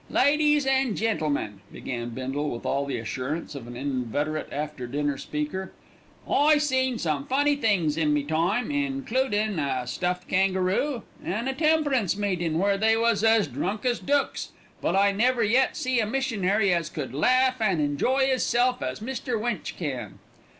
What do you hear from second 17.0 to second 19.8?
laugh and enjoy 'isself as Mr. Winch